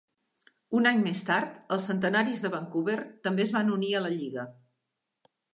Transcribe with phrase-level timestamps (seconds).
[0.79, 2.97] Un any més tard, els Centenaris de Vancouver
[3.29, 4.51] també es van unir a la lliga.